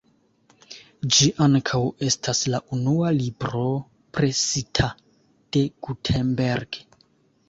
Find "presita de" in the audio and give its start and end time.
4.19-5.63